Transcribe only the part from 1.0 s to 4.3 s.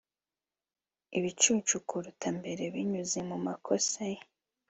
Ibicucu kuruta mbere binyuze mumakosa ye